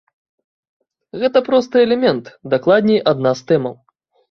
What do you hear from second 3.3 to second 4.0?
з тэмаў.